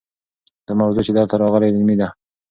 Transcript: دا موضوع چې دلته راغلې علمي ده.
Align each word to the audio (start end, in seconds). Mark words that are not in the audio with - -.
دا 0.65 0.73
موضوع 0.81 1.03
چې 1.07 1.11
دلته 1.17 1.35
راغلې 1.41 1.67
علمي 1.71 1.95
ده. 2.01 2.07